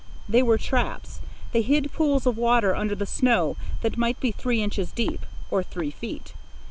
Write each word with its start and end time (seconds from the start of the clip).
They 0.27 0.41
were 0.41 0.57
traps. 0.57 1.19
They 1.51 1.61
hid 1.61 1.93
pools 1.93 2.25
of 2.25 2.35
water 2.35 2.75
under 2.75 2.95
the 2.95 3.05
snow 3.05 3.55
that 3.83 3.97
might 3.99 4.19
be 4.19 4.31
three 4.31 4.59
inches 4.63 4.91
deep, 4.91 5.27
or 5.51 5.61
three 5.61 5.91
feet. 5.91 6.33